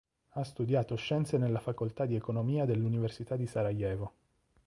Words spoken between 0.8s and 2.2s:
scienze nella facoltà di